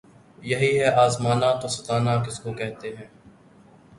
یہی 0.43 0.71
ہے 0.79 0.89
آزمانا‘ 1.03 1.49
تو 1.61 1.67
ستانا 1.67 2.13
کس 2.23 2.39
کو 2.39 2.53
کہتے 2.53 2.87
ہیں! 2.95 3.07